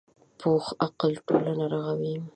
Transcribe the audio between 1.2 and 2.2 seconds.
ټولنه رغوي